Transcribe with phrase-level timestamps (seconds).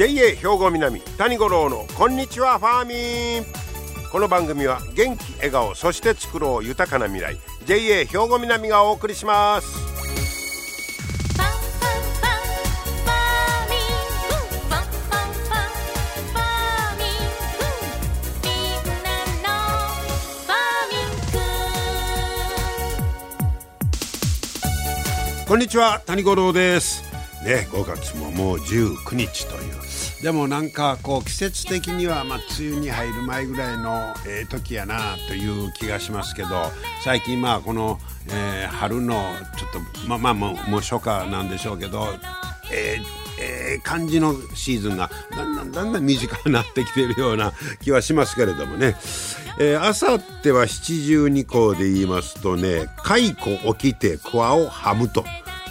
[0.00, 3.44] JA 兵庫南谷五郎のこんにちはファーミン。
[4.10, 7.36] この番組は元気笑顔そして作ろう豊かな未来
[7.66, 9.68] JA 兵庫南がお送りします。
[25.46, 27.02] こんにちは谷五郎です。
[27.44, 29.89] ね5月ももう19日という
[30.22, 34.14] でもなんかこう季節的にはまあ梅雨に入る前ぐらいの
[34.50, 36.48] 時やなという気がしますけど
[37.02, 37.98] 最近まあこの、
[38.30, 39.14] え、春の
[39.56, 42.06] ちょっとまあまあもう初夏なんでしょうけど
[42.72, 48.96] えーえー、感じのシーズンがだんだんだんだん短くなってきているような気はしますけれどもね
[49.80, 55.24] あさっては七十二候で言いますとね「蚕起きて桑をはむ」と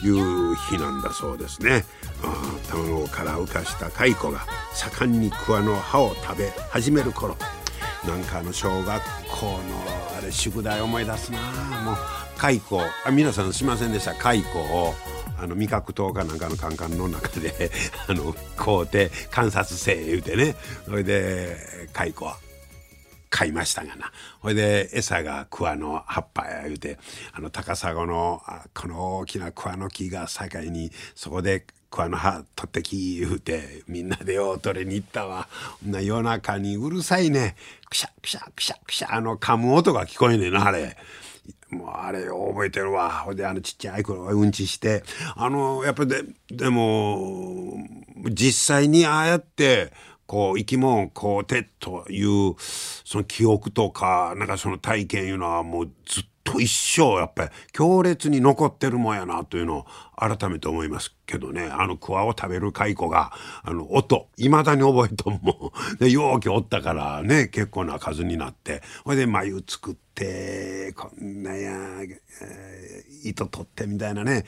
[0.04, 1.86] いう日なんだそうですね。
[2.70, 7.36] 卵から浮かした蚕が盛んに桑の葉を食べ始める頃。
[8.08, 9.60] なんかあの小学校の
[10.18, 11.40] あれ宿題思い出すな。
[11.84, 11.96] もう
[12.38, 12.62] 蚕
[13.06, 14.14] あ皆さんすいませんでした。
[14.14, 14.94] 蚕を
[15.42, 17.72] あの味覚糖かなんかのカンカンの中で
[18.08, 20.56] あの買うて観察せえ言うてね。
[20.86, 22.38] それで蚕は
[23.30, 24.12] 買いましたがな。
[24.40, 26.98] ほいで餌が桑の葉っぱや言うて
[27.34, 28.42] あの高砂の
[28.74, 35.48] この大きな桑の木が境にそこで桑の葉取ってき言うてみんなでよう取りに行ったわ
[35.86, 37.56] な夜中にうるさいね
[37.90, 40.98] くしゃくしゃくしゃくしゃあの噛む音が聞こえねえなあれ。
[41.72, 43.12] もうあれ覚えてるわ。
[43.12, 45.04] ほいであのちっちゃい頃うんちして。
[45.36, 47.76] あの、やっぱで、でも、
[48.32, 49.94] 実際にああやって、
[50.30, 61.70] こう生き物こうてというその記憶とかなんかその体験いうのはもうずっと一生やっぱり強烈に残ってるもんやなというのを改めて思いますけどね。
[61.72, 63.32] あの桑を食べる蚕が
[63.64, 71.72] あの音いまだに覚えとんもん で容器おったからね結構な数になってほいで眉作ってこんなや、
[72.42, 74.46] えー、糸取ってみたいなね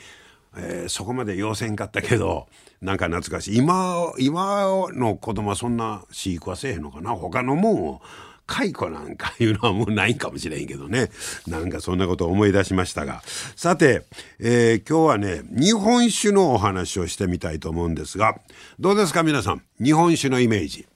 [0.54, 2.46] えー、そこまで要せんかったけど
[2.82, 3.56] なんか懐かしい。
[3.56, 7.12] 今今の子供はそんな飼育はせえへんのかな。
[7.12, 8.02] 他のもんを
[8.46, 11.10] 蚕なんかいうのはもうないかもしれんけどね。
[11.46, 13.22] なんかそんなことを思い出しましたが。
[13.56, 14.04] さて、
[14.38, 18.38] えー、今日はね日本酒のお話をしてみたいと思うんですが。
[18.78, 19.62] どうですか皆さん？
[19.82, 20.86] 日本酒のイメージ。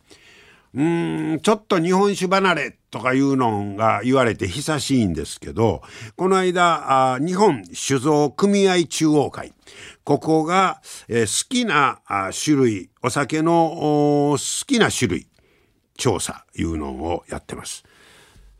[0.74, 5.80] うんちょっと日本酒離れとかいうのが言われて久しいんですけど
[6.16, 9.54] この間あ日本酒造組合中央会。
[10.04, 15.26] ここが、えー、好きなあ種類お酒の好きな種類。
[15.96, 17.84] 調査いうのをやってます。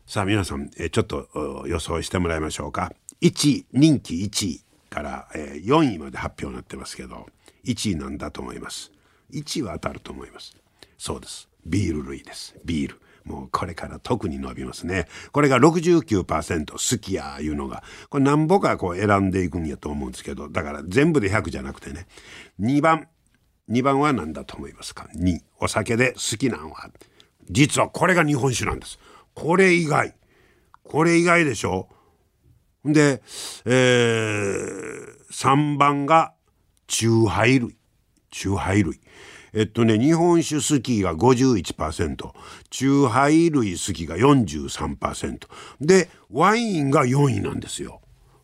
[0.05, 2.93] さあ皆さん、ちょっと予想してもらいましょうか。
[3.21, 7.27] 1人気1位から、え、4位まで発表になってますけど
[7.65, 8.91] 1位なんだと思います。
[9.31, 10.55] 1位は当たると思います。
[10.97, 11.49] そうです。
[11.67, 22.07] ビール類ですビールもうこれから特に伸びますねこれが69%好きやいうのがこれなんぼかこう選んでいくんやと思うんですけどだから全部で100じゃなくてね
[22.61, 23.07] 2番
[23.69, 26.89] 2番は何だと思いますか？2お酒で好きなんは
[27.49, 28.99] 実はこれが日本酒なんです。
[29.33, 30.15] これ以外。
[30.83, 31.89] これ以外でしょ。
[32.85, 33.21] で、
[33.65, 36.33] えー、3番が
[36.87, 37.77] 酎ハイ類。
[38.31, 38.99] 酎ハイ類。
[39.53, 42.31] えっとね日本酒好きが51%
[42.69, 45.47] 酎ハイ類好きが43%
[45.81, 48.01] でワインが4位なんですよ。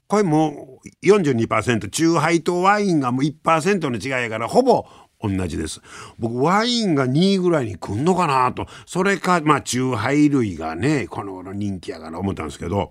[0.07, 4.85] これもう42%酎ハイとワインがもう1%の違いやからほぼ
[5.23, 5.81] 同じです。
[6.19, 12.89] 僕ワインが2位ぐらいに来んのかなとそれかまあ酎ハイ類がねこの頃人気やから思ったんですけど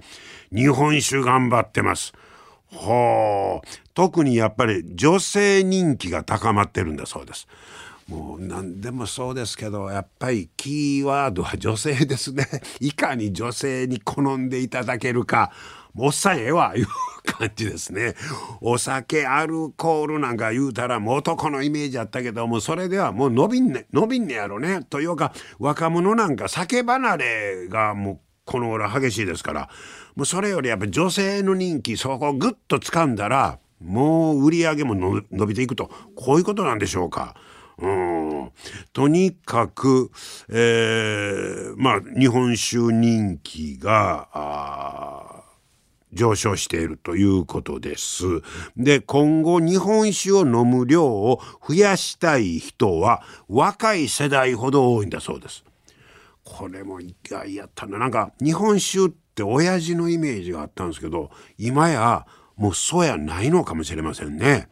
[0.51, 2.13] 日本酒頑張ってます。
[2.75, 7.47] ほう特にやっぱり女性人気が高まってるんだそうです。
[8.09, 12.47] もう何でもそうですけどやっぱりキーワードは女性ですね
[12.81, 15.53] いかに女性に好んでいただけるか
[15.97, 16.87] おっさんええわいう
[17.25, 18.15] 感じですね。
[18.61, 24.85] お酒アルコールなんか言うたらもう男のイメージあったけどもそれではもう伸びんね伸びんねやろね。
[24.89, 29.69] というか若者なんか酒離れがもうこの頃激しいですから
[30.17, 35.91] もうそれよりやっぱ女性の人気そこをグッと掴んだらもう売り上げも伸びていくと。
[36.15, 37.35] こういうことなんでしょうか。
[37.79, 38.53] うん、
[38.93, 40.11] とにかく、
[40.49, 45.42] えー、まあ日本酒人気があ
[46.13, 48.25] 上昇しているということです。
[48.77, 55.65] で今後日本酒を飲む量を増やしたい人は若い世代ほど多いんだそうです。
[56.45, 62.27] これも意外やったななんか日本酒って親父のイメージがあったんですけど今や
[62.57, 64.69] もうそうやないのかもしれませんね。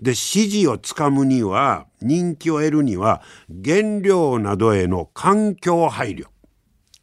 [0.00, 3.22] で支持をつかむには人気を得るには
[3.64, 6.26] 原料などへの環境配慮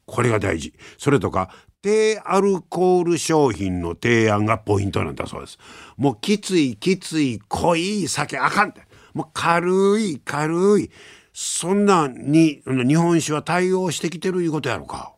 [0.06, 1.50] これが大事それとか
[1.82, 5.58] 低アルコール商品の提案がポイントなんだそうです
[5.98, 8.82] もうきついきつい濃い酒あかんって
[9.14, 10.92] もう軽い軽い
[11.34, 15.14] そんなに日本酒は対応してきてるいうことやろか。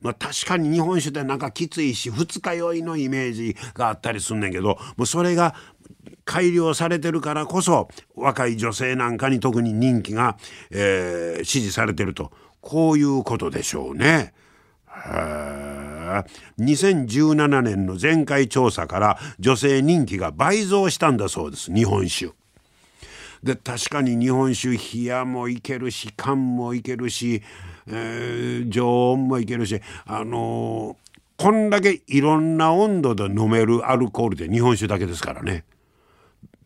[0.00, 5.54] まあ、確かに日本酒ってなんかきついし二日酔いのイメージがあったりすんねんけどもうそれが
[6.24, 10.38] 改良されてるからこそ若い女性なんかに特に人気が、
[10.70, 12.32] えー、支持されてると
[12.62, 14.32] こういうことでしょうね。
[16.58, 22.32] 2017年の前回調査から女性人気が倍増したんだそうです日本酒。
[23.42, 27.42] で確かに日本酒冷やもいけるし缶もいけるし、
[27.86, 35.64] えー、常温もいけるしあのー、こんだけいろんな温度で飲めるアルコールで日本酒だけですからね。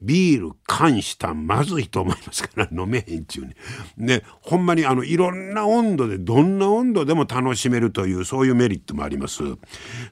[0.04, 3.54] ビール缶したまずいと思いますから飲めへんちゅうに。
[3.98, 9.42] でほんまにあのいろんな温度でどんな温度でも楽しめるというそういうメリットもあります。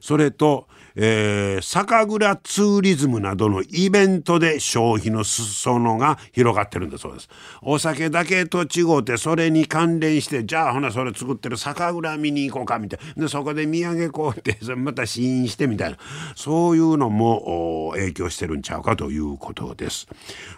[0.01, 7.29] それとえー、酒蔵ツーリズムなどのイベントで消費の裾野が広がってるんだそうです。
[7.61, 15.97] お酒だけと違うてそれに関連してじゃあほなそれ作ってる酒蔵見に行こうかみたいなでそこで土産こうって また試飲してみたいな
[16.35, 19.82] そういうのも影響してるんちゃうかということです。
[19.83, 20.07] です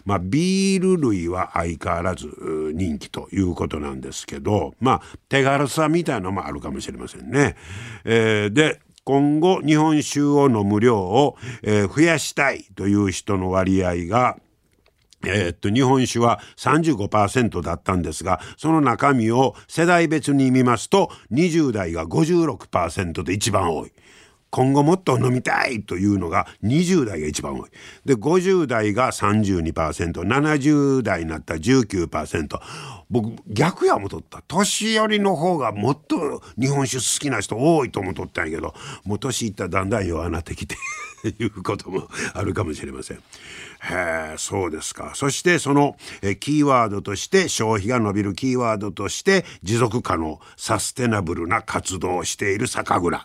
[0.05, 2.27] まあビール類は相変わらず
[2.73, 7.55] 人気ということなんですけどまあ手軽さみたいなのもあるかもしれませんね。
[8.03, 14.37] えー、で今後日本酒を飲む量を、えー、増やしたいという人の割合が
[15.23, 23.91] えー、っと日本酒は35%だったんですがその中身を世代別に見ますと20代が56%で一番多い。
[24.55, 27.69] 今後もっと飲みたいというのが20代が一番多い。
[28.05, 32.61] で、50代が32%、70代になったら19%。
[33.09, 34.41] 僕、逆や思とった。
[34.47, 38.73] 年寄りの方がもっと日本酒好きな人多いと思とったんやけど、
[39.03, 40.77] もう年いったらだんだん弱なってきて
[41.37, 43.19] いうこともあるかもしれません。
[43.87, 53.23] へえそうですかそしてそのえキーワードとして消費が伸びるキーワードとして持続可能サステナブルな活動をしている酒蔵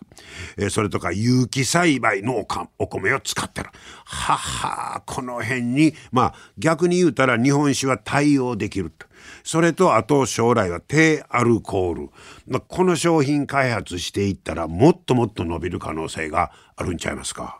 [0.58, 2.46] えそれとか有機栽培の
[2.78, 3.70] お米を使ってる
[4.04, 9.06] ははこの辺にまあ逆に言うたら日本酒は対応できると。
[9.44, 12.10] それとあと将来は低アルコール、
[12.46, 17.59] まあ、この商品開発していったらもっともっと伸びる可能性があるんちゃいますか？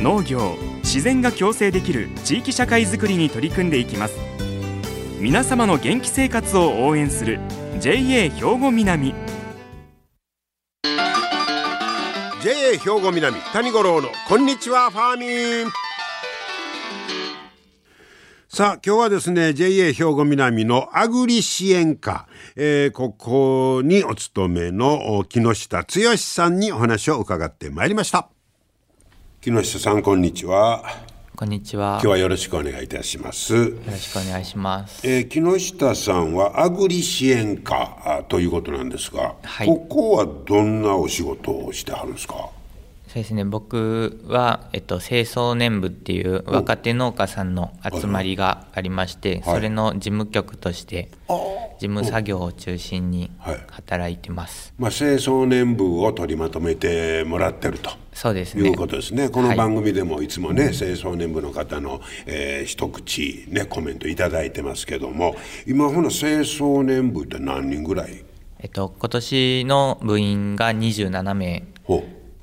[0.00, 4.16] 農業自然が共生できる地域社会づくりに取り組んでいきます。
[5.20, 7.38] 皆様の元気生活を応援する
[7.80, 9.14] JA 兵庫南。
[12.42, 15.70] JA 兵庫南谷五郎のこんにちはファーミン。
[18.48, 22.26] さあ今日はですね JA 兵庫南のアグリ支援課、
[22.56, 28.30] えー、ここにお勤めの木下剛さんにお話を伺ってまいりました。
[29.42, 30.84] 木下さんこんにちは。
[31.34, 31.92] こんにちは。
[31.92, 33.54] 今日はよろしくお願いいたします。
[33.54, 42.50] よろしくお願いします、えー、木下さんはアグリ支援課ということなんですが、はい、ここはどんなお仕事をしてはるんですか？
[43.12, 53.32] そうですね僕は、えっと、清掃年部っていう若手農家さんの集まりがありまして、それの事務局として事務作業を中心に
[53.68, 58.68] 働いてます、まあ、清掃年部を取りまとめてもらってるとそうですね。
[58.68, 59.28] いうことですね。
[59.28, 65.34] この番組でもいつもね、はい、清掃年部の方の、えー、一口ねコメント頂いてますけども、
[65.66, 68.24] 今ほな清掃年部って何人ぐらい？
[68.60, 71.64] えっと今年の部員が27名。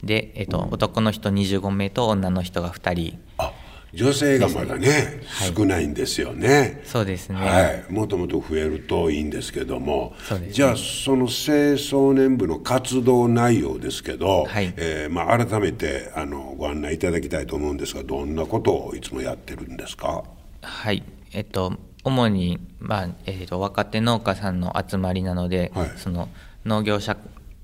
[0.03, 3.19] で、えっと、男の人25名と女の人が2人。
[3.37, 3.51] あ
[3.93, 6.81] 女性がまだね、はい、少ないんですよね。
[6.83, 7.37] そうですね。
[7.37, 7.85] はい。
[7.89, 20.25] もともと増えるといいんですけども、ね、じゃあその青少年部の活動内容ですけど、はい、えー、まあ、改めてあのご案内いただきたいと思うんですがどんなことをいつもやってるんですか？
[20.61, 21.01] はい。
[21.31, 21.73] えっと
[22.03, 26.27] 主に、まあえーと、若手農家さんの集まりなので、はい、その
[26.65, 27.17] 農業者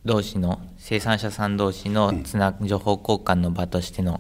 [0.05, 4.19] 同士の生産者さん同士のつな、情報交換の場としての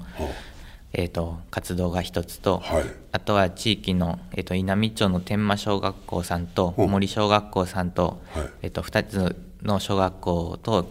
[0.95, 8.49] えーと、活動が一つと、はい、あとは地域の、えーと、稲美町の天満小学校さんと森小学校さんと,、はい。
[8.61, 10.87] えーと、2つの小学校と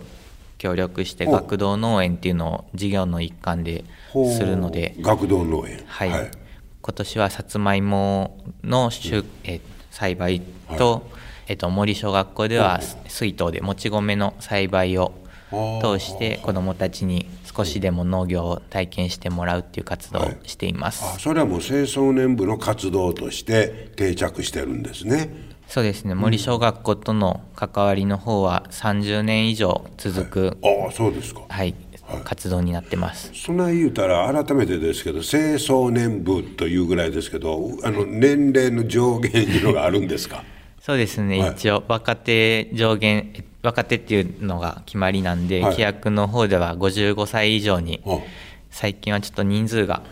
[0.59, 3.85] 協力して学童農園っていうのを事業の一環で
[4.37, 5.85] するので学童農園。
[5.87, 6.31] はい、はい、
[6.81, 10.43] 今年はさつまいもの収、うん、えー、栽培
[10.79, 11.03] と、はい、
[11.49, 15.13] えー、と森小学校では水筒でもち米の栽培を
[15.83, 25.53] 通して子どもたちに少しでも農業を体験してもらうっていう活動をしています、はい、それはもう青少年部の活動として定着してるんですね。
[25.69, 26.15] そうですね。
[26.15, 31.43] 森小学校との関わりの方は30年以上続く、はい、ああそうですか。
[31.49, 31.75] はい。
[32.25, 33.31] 活動になってます。
[33.33, 40.45] そんな言うたら改めてですけど青少年部というぐらいですけどあの年齢の上限いうのがあるんですか？
[40.83, 48.03] そうですね、はい、一応若手上限若手っていうのが決まりなんで、はい、規約の方では55歳以上に、
[48.71, 50.03] 最近はちょっと人数が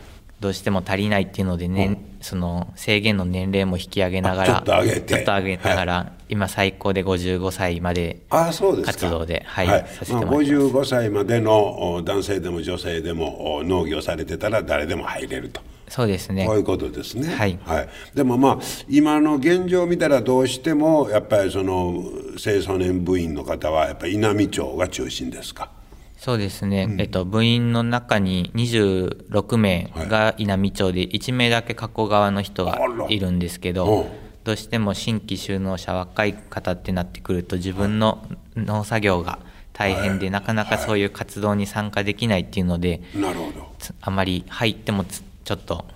[0.41, 8.63] どうしても足りないっていうので、ね、その制限の年齢も引き上げながらちょっと上げてちょっと上げながら、はい、今最高で55歳まで活
[9.11, 15.61] 動ではい、はい、させてもらってます、まあ、55歳までの男性でも女性でも農業されてたら誰でも入れると。
[15.91, 16.47] そうですね。
[16.47, 17.29] こういうことですね。
[17.29, 17.59] はい。
[17.65, 17.89] はい。
[18.15, 22.03] でもまあ今の現状を見たらどうしてもやっぱりその
[22.35, 25.80] 青少年部員の方はやっぱり稲美町が中心ですか。
[26.21, 34.07] そうですね、うん、えっと、部員の中に26名が稲美町で1名だけ加古川の人がいるんですけど、
[34.45, 38.23] どうしても新規就農者若い方ってなってくると自分の
[38.55, 39.39] 農作業が
[39.73, 43.71] 大変で、なかなかそういう活動に参加できないっていうので、なるほど。
[44.03, 45.87] あまり入ってもちょっと、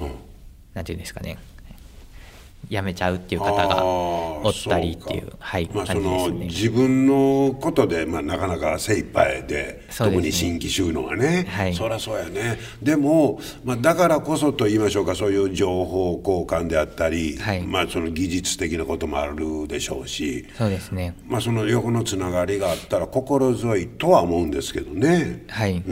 [0.00, 0.14] うん、
[0.72, 1.36] なんていうんですかね
[2.70, 12.58] 辞めちゃうっていう方がおったりっていう、はい、まあ、その、ね、自分のことで、まあ、なかなか精一杯で、ね、特に新規収納がね、はい、そりゃそうやね。
[12.82, 25.82] でも、まあ、だからこそと言いましょうかそういう情報交換であったり、はい、まあ、その技術的なこともあるでしょうしそうですね、まあ、その横のつながりがあったら心強いとは思うんですけどね、はい。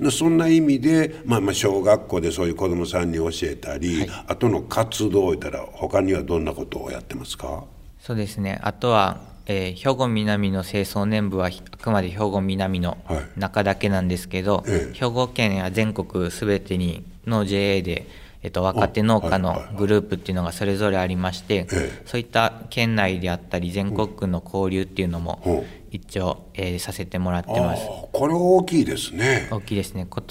[0.00, 7.64] うん、そんな意味で、まあ、まあ小学校でそういう子どもさんに教えたり、はい、あとの活動を言ったら他にはどんなことをやってますか？
[8.00, 8.58] そうですね。
[8.62, 12.96] あとは、えー、兵庫南の清掃年部はあくまで兵庫南の
[13.36, 18.06] 中だけなんですけど、はい兵庫県や全国すべてにの JA で、
[18.42, 21.66] えっと、若手農家のグループっていうのがそれぞれありまして、
[22.06, 27.82] そういった県内であったり全国区の交流っていうのも一応、えー、させてもらってます。
[28.12, 29.48] これ大きいですね。
[29.50, 30.06] 大きいですね。
[30.08, 30.24] 今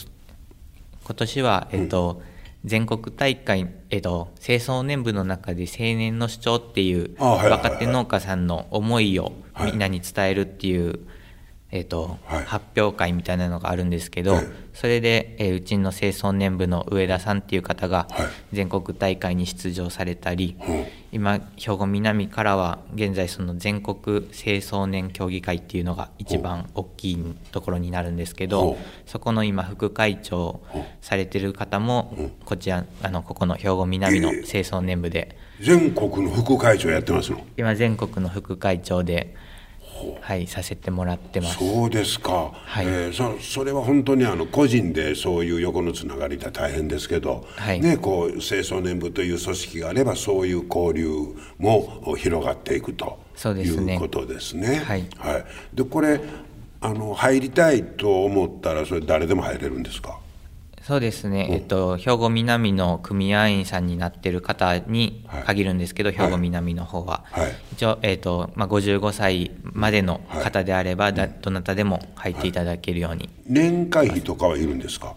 [1.15, 2.30] 年は、えっと、うん
[2.63, 10.99] 全国大会、えっと、清掃年部の中で青年の主張っていう若手農家さんの思いをみんなに伝えるっていう
[11.71, 18.07] えーと、はい、発表会みたいなのがあるんですけど、はい、それで、えー、うちの清掃年部の上田さんっていう方が
[18.51, 30.59] 全国大会に出場されたり、はい、今兵庫南からは現在その全国清掃年協議会っていうのが一番大きいところになるんですけどそこの今副会長
[30.99, 37.41] されてる方もこちらあのここの兵庫南の清掃年部で、えー、全国の副会長やってますの？
[37.55, 39.33] 今全国の副会長で。
[40.21, 41.57] はいさせてもらってます。
[41.57, 51.09] そうですか、はい、えー、そそれは本当にあの個人でそういう横のつながりで大変ですけど、はい、ねこう青少年部という組織があればそういう交流
[51.57, 54.77] も広がっていくということですね。
[54.85, 56.21] はい、はい、でこれ
[56.81, 60.20] あの入りたいと思ったらそれ誰でも入れるんですか？
[60.81, 75.15] そうですね、えっと、兵庫南の組合員さんになってる方に限るんですけど、はい、兵庫南の方は、はい、一応、えっとまあ、55歳までの方であれば、はい、どなたでも入っていただけるように、年会費とかはいるんですか？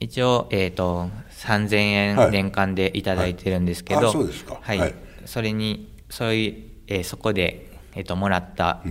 [0.00, 6.54] 一応、えっと、3000円年間でいただいてるんですけど、そうですか、はい、それにそういう、
[6.86, 8.82] えー、そこで、えっと、もらった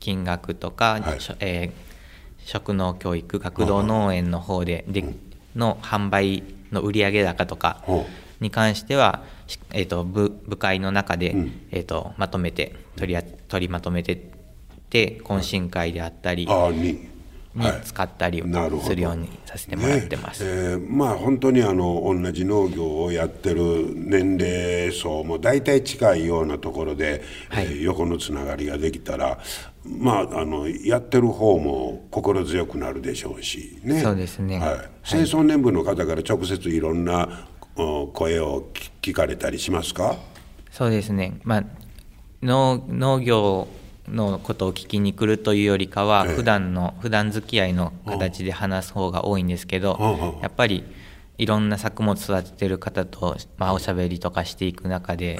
[0.00, 1.02] 金額とか、はい。
[1.40, 7.82] えー、食農教育学童農園の方でで、うんの販売の売上高とか
[8.40, 9.22] に関しては、
[9.72, 14.16] えーと、部部会の中で、うん、えーと、まとめて取り取りまとめて
[14.90, 16.46] て懇親会であったり
[17.54, 18.42] に使ったり
[18.82, 20.50] するようにさせてもらってます、ね。
[20.50, 29.38] えー、まあ本当にあの同じ農業をやってる年齢層も大体近いようなところで、はい、えー、横のつながりができたら
[29.84, 34.00] まあ、あのやってる方も心強くなるでしょうしね。
[34.00, 40.14] そうですね、はい、清掃年部の方から直接いろんな声を聞かれたりしますか？
[40.70, 41.64] そうですね、まあ、
[42.42, 43.66] 農農業
[44.08, 50.84] のことを聞きに来るというよりかは、ええ、普段の普段付き合いの形で話す方が多いんですけど、やっぱり
[51.38, 55.38] いろんな作物育ててる方と、まあ、おしゃべりとかしていく中で、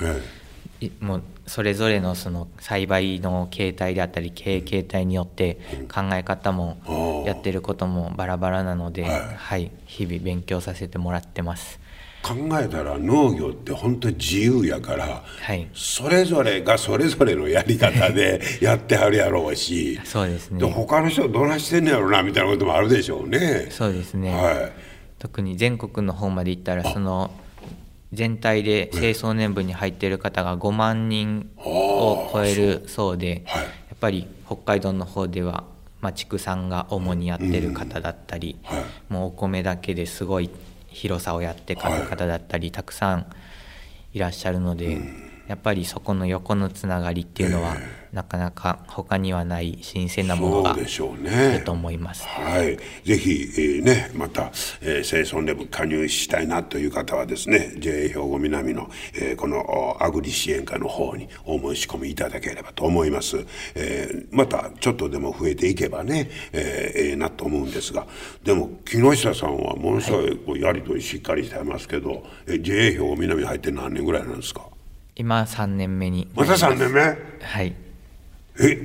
[0.80, 5.58] いもうそれぞれのその栽培の形態であったり経営形態によって
[5.92, 11.80] 考え方もやってることもバラバラなので、はい、日々勉強させてもらってます。
[12.22, 15.68] 考えたら農業って本当に自由やから、はい。
[15.74, 20.60] それぞれがそれぞれのやり方でやってはるやろうしそうですね。
[20.60, 23.66] で他の人どないしてんねやろなみたいなこともあるでしょうね。
[23.70, 24.72] そうですね、はい。
[25.18, 27.32] 特に全国の方まで行ったらその
[28.12, 33.18] 全体で清掃年部に入っている方が5万人を超えるそう。
[33.18, 33.62] ではい。
[33.62, 35.64] やっぱり北海道の方では、
[36.00, 38.84] まあ、畜産が主にやってる方だったり、はい。
[39.08, 40.50] もうお米だけですごい
[40.92, 43.26] 広さをやって買う方だったり、たくさん
[44.12, 45.00] いらっしゃるので、
[45.48, 47.76] やっぱりそこの横のつながりっていうのは、
[48.12, 51.72] なかなか他にはない新鮮なものがそうでしょうあねると。
[51.72, 52.26] 思います。
[52.26, 52.76] はい、
[53.06, 54.52] ぜひ、えーね、また、
[54.82, 68.06] えー、清掃ネブ加入したいなという方はですね JA 兵庫南の、えーこのおアグリ支援課の方にお申し込みいただければと思います、えーまたちょっとでも増えていけばねえーええなと思うんですが
[68.44, 74.66] でも木下さんはものすごいこうやり取りしっかりしてますけど、えー JA 兵庫南に入って何年ぐらいなんですか？
[75.16, 77.00] 今3年目にまた3年目？
[77.00, 77.74] はい、
[78.60, 78.78] え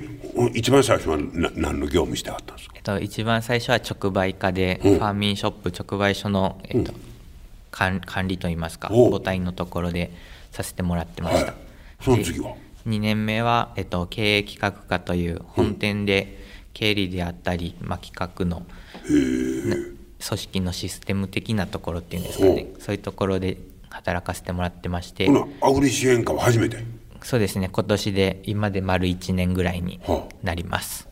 [0.54, 2.76] 一番最初はな何の業務してはったんですか？
[2.76, 6.94] えっと、一番最初は直売課で、ファーミンショップ直売所の、えっと
[7.70, 9.12] 管管理といいますかお。
[9.12, 10.12] 母体のところで
[10.52, 11.56] させてもらってました、はい。
[12.02, 12.56] その次は
[12.88, 16.40] ？2年目は、えっと、経営企画課という本店で
[16.74, 18.66] 経理であったり、まあ、企画の
[19.70, 22.68] な組織のシステム的なところっていうんですかね。
[22.80, 23.58] そういうところで
[23.90, 25.30] 働かせてもらってまして。
[25.62, 26.78] アグリ支援課は初めて？
[27.24, 27.70] そうですね。
[27.72, 31.08] 今年で今で丸1年ぐらいにはなります、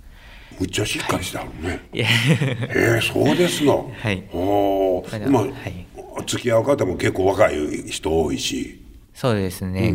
[0.60, 1.88] むっちゃしっかりしてあるね。
[1.94, 2.00] い。
[2.00, 3.92] やへえ、そうですの。
[3.98, 4.24] はい。
[4.34, 5.86] おまだーまあ、はい。
[6.26, 8.82] 付き合う方も結構若い人多いし。
[9.14, 9.94] そうですね、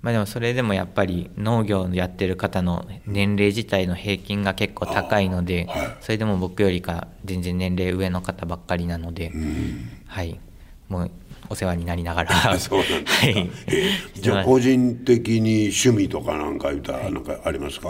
[0.00, 5.96] まあでもそれでもやっぱり農業をやってる方の年齢自体の平均が結構高いので、はい。
[6.00, 9.32] それでも僕よりか全然年齢上の方ばっかりなので、
[10.06, 10.38] はい。
[10.88, 11.10] もう
[11.48, 12.30] お世話になりながら。
[12.34, 13.50] はい。
[14.20, 17.88] じゃあ個人的に趣味とかなんか言ったらなんかありますか？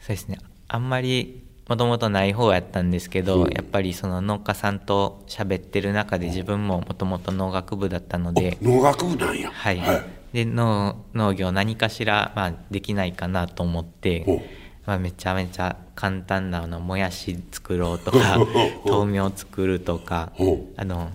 [0.00, 0.38] そうですね。
[0.68, 9.50] あんまりもともとない方やったんですけど、やっぱりその農家さんと喋ってる中で自分ももともと農学部だったので、農学部なんや。
[9.52, 10.02] はい、はい。
[10.32, 14.42] で農農業何かしら、まあ、できないかなと思って
[14.88, 18.38] まあ、めちゃめちゃ簡単なあのもやし作ろうとか
[18.88, 20.32] 豆苗作るとか
[20.78, 21.10] あの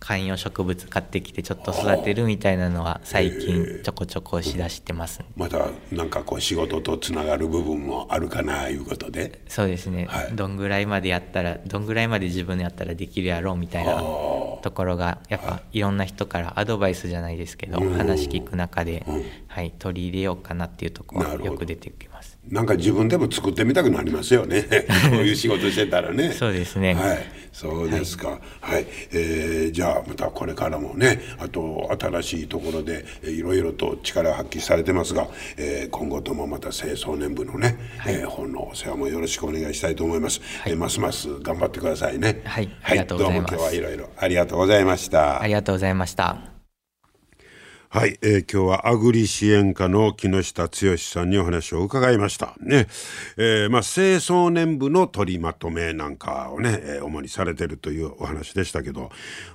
[0.00, 9.40] 観葉植物買ってきてちょっと育てるみたいなのは最近ちょこちょこしだしてますまたなんかこう仕事とつながる部分もあるかないうことで。
[9.48, 10.32] そうですね、はい。
[10.34, 15.80] どんぐらいまでやったらどんぐらいまで自分でやったらできるやろうみたいなところがやっぱい。
[15.80, 19.04] ろんな人からアドバイスじゃないですけど話聞く中で、
[19.48, 22.07] はい、取り入れようかなっていうところよく出てきます。
[22.50, 24.62] なんか自分でも作ってみたくなりますよね。
[25.10, 26.32] こういう仕事してたらね。
[26.32, 27.18] そうですねはい、
[27.52, 28.38] そうですか。
[28.60, 40.40] はい、えーじゃあまたこれからもね、あと新しいところでえーいろいろと力を発揮されてますが、えー今後ともまた清掃年部のね、えー本のお世話もよろしくお願いしたいと思います。
[40.66, 42.40] えーますます頑張ってくださいね。
[42.44, 45.42] はいありがとうございどうも今日はいろいろありがとうございました。
[45.42, 46.57] ありがとうございました。
[47.90, 52.54] はい、えー今日はアグリ支援課の木下剛さんにお話を伺いました。
[52.60, 52.86] ね、
[53.38, 59.08] えーまあ清掃年部の取りまとめなんかをね、えー主にされてるというお話でしたけど、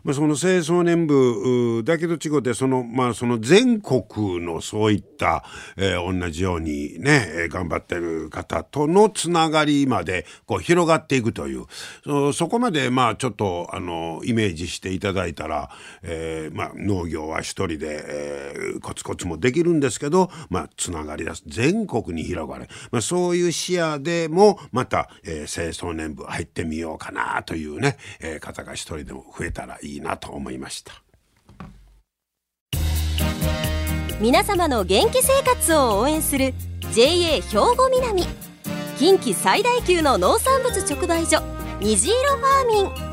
[0.04, 5.44] まあその清掃年部だけど違ってそのまあその全国のそういった、
[5.78, 11.66] えー同じようにね、頑張ってる方とのつながりまでこう広がっていくという、
[12.04, 15.70] そそこまでまあちょっとあのイメージしていただいたら、
[16.02, 18.23] えーまあ農業は一人で、えー
[18.82, 21.44] コツコツもできるんですけど、まあ、つながりだす。
[21.48, 31.04] 全国に広がる、まあ、そういう視野でもまた、えー清掃年部入ってみようかなというね、えー方が一人でも増えたらいいなと思いました。
[34.20, 36.54] 皆様の元気生活を応援する
[36.94, 38.26] JA 兵庫南。
[38.98, 41.42] 近畿最大級の農産物直売所
[41.82, 43.13] 虹色ファーミン。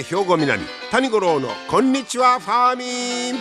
[0.00, 3.40] JA 兵庫南谷五郎のこんにちはファーミン。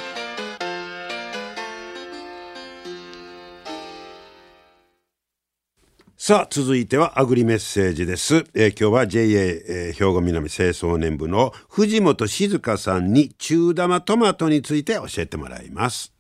[6.18, 16.14] さあ続いてはアグリメッセージです、えー、今日は JA、えー、兵庫南清掃年部の藤本静香さんに中玉トマトについて教えてもらいます。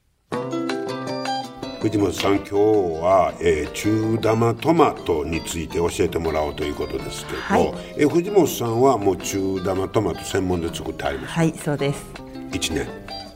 [1.81, 12.05] 藤本さん今日は、えー、中玉トマトについて教えてもらおうということですけど、はい、えー、藤本さんはもう中玉トマト専門で作ってありますはいそうです。
[12.51, 12.87] 1年。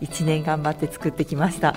[0.01, 1.73] 1年頑張って作ってきました。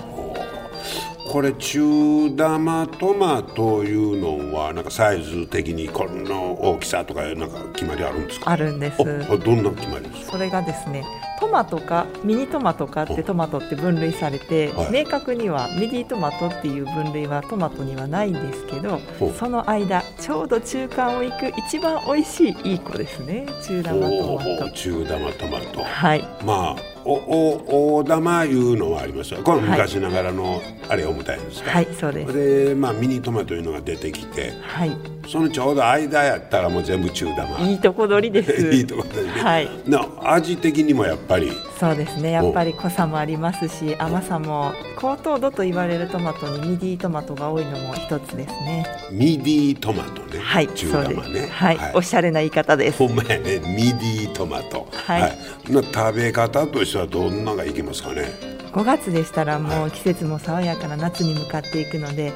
[1.31, 8.51] これ中玉トマトいうのはなんかサイズ的にこの大きさとかなんか決まりあるんですか？
[8.51, 8.97] あるんです。
[8.97, 11.03] どんな決まりですそれがですね
[11.47, 18.99] トマトかミニトマトかってトマトって分類されて、はい、明確にはミディトマトっていう分類はトマトにはないんですけど
[19.39, 23.45] その間ちょうど中間をいく一番美味しいいい子ですね。
[23.65, 25.83] 中玉トマト中玉トマト。
[25.83, 26.21] はい。
[26.43, 29.41] まあおお大玉いうのはありますよ。
[29.41, 31.71] これ昔ながらのあれをみたいですか？
[31.71, 32.33] はいそうです。
[32.67, 34.91] でまあミニトマトいうのが出てきてはい。
[35.27, 37.59] そのちょうど間やったらもう全部中玉。
[37.59, 38.51] いいとこ取りです。
[38.75, 39.69] いいとこ取りはい。
[39.85, 41.51] な味的にもやっぱり。
[41.79, 42.31] そうですね。
[42.31, 48.85] やっぱり濃さもありますし甘さも高糖度と言われるトマトにミディトマトが多いのも一つですね。
[49.11, 50.39] ミディトマトね。
[50.41, 51.47] はい中玉ね。
[51.51, 52.97] はい、はい、おしゃれな言い方です。
[52.97, 53.59] ほんまやね。
[53.59, 54.87] ミディトマト。
[54.93, 58.33] はい、はい、食べ方としてはどんながいけますかね
[58.73, 62.33] ？5月でしたらもう季節も爽やかな夏に向かっていくので、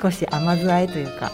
[0.00, 1.32] 少し甘酢あえというか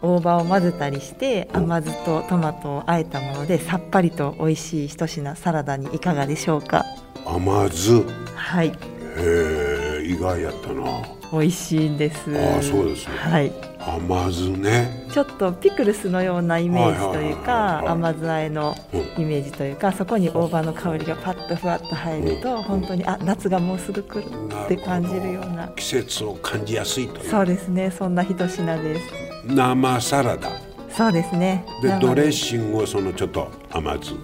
[0.00, 6.84] 大葉を混ぜたりして甘酢とトマトをあえたものでさっぱりと美味しい一品サラダにいかがでしょうか。
[7.26, 8.02] 甘酢。
[8.34, 8.68] はい。
[8.68, 8.72] へ
[9.16, 10.84] え意外やったな。
[11.32, 12.30] 美味しいんです。
[12.30, 13.52] あそうですねはい
[13.96, 15.06] 甘酢ね。
[15.10, 18.76] ちょっとピクルスのようなイメージというか甘酢あえの
[19.16, 24.26] イメージというか、そこに大葉の香りがパッとふわっと入ると、本当にあ夏がもうすぐ来る
[24.64, 25.68] って感じるような。
[25.68, 27.30] 季節を感じやすいという。
[27.30, 29.06] そうですねそんな一品です。
[29.46, 30.50] 生サラダ。
[30.90, 31.64] そうですね。
[31.82, 34.14] でドレッシングをそのちょっと甘酢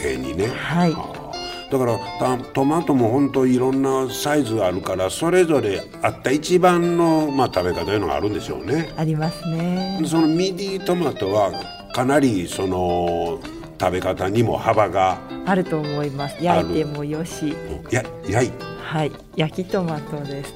[0.00, 0.48] 系にね。
[0.48, 1.17] はい
[1.70, 1.98] だから
[2.54, 8.92] トマトも本当いろんなサイズがあるからそれぞれあった一番の、まあ、食べ方というのがあるんでしょうね。
[8.96, 10.00] ありますね。
[10.06, 11.52] そのミディトマトは
[11.92, 13.40] かなりその
[13.78, 16.42] 食べ方にも幅があると思います。
[16.42, 17.54] 焼いてもよし。
[17.90, 18.52] や焼い
[18.82, 20.54] はい焼きトマトです。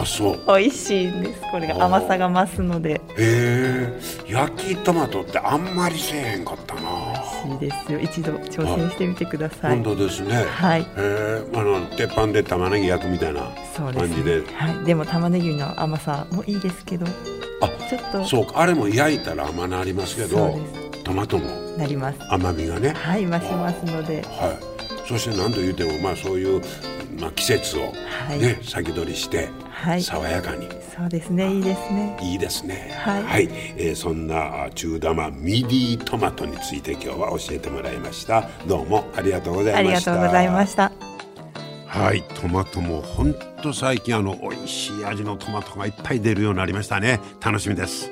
[0.00, 0.38] ああそう。
[0.46, 1.84] 美味しいんですこれが。
[1.84, 2.92] 甘さが増すので。
[2.92, 6.80] へえ焼きトマトってあんまりせえへんかったな。
[7.58, 8.00] 美味しいですよ。
[8.00, 9.82] 一度挑戦してみてください。
[9.82, 10.44] 本当ですね。
[10.44, 10.86] はい。
[10.96, 13.42] えあの鉄板で玉ねぎ焼くみたいな
[13.76, 17.06] 感じで、ね、はい、でも玉ねぎの甘さもいいですけど
[17.60, 18.24] あちょっと。
[18.24, 18.60] そうか。
[18.60, 20.58] あれも焼いたら甘なりますけど
[21.04, 21.46] トマトも。
[21.76, 22.18] なります。
[22.30, 22.90] 甘みがね。
[22.90, 24.22] はい増しますので。
[24.22, 25.06] はい。
[25.06, 26.62] そして何と言うてもまあそういう
[27.18, 27.92] まあ季節をね、
[28.28, 29.48] はい、先取りして
[29.82, 30.68] はい、爽やかに。
[30.94, 31.54] そうですね。
[31.54, 32.18] いいですね。
[32.20, 32.94] いいですね。
[32.98, 38.50] はい、はい、えー、そんな中玉ミディトマトについて今日は教えてもらいました。
[38.66, 40.12] どうもありがとうございました。
[40.12, 40.92] ありがとうございました。
[41.86, 42.22] はい。
[42.34, 47.18] トマトも本当最近あの美味しい味のトマトがいっぱい出るようになりましたね。
[47.40, 48.10] 楽しみです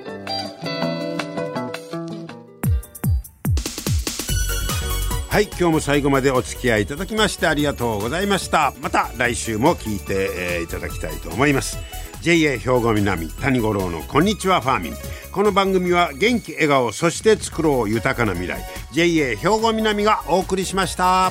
[5.38, 8.74] はい今日も最後までお付き合いいただきましてありがとうございました。
[8.80, 11.78] また来週も聞いて、えー、いただきたいと思います。
[12.22, 14.94] JA 兵庫南谷五郎のこんにちはファーミン。
[15.30, 18.60] この番組は元気笑顔そして作ろう豊かな未来。
[18.90, 21.30] JA 兵庫南がお送りしました。